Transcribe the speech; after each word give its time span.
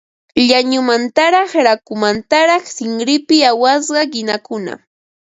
Llañumantaraq 0.47 1.51
rakukamantaraq 1.65 2.63
sinrinpi 2.75 3.35
awasqa 3.49 4.01
qinakuna 4.13 4.73